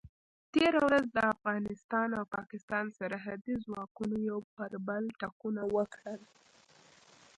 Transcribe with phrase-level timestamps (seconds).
[0.53, 6.21] تېره ورځ د افغانستان او پاکستان سرحدي ځواکونو یو پر بل ټکونه وکړل.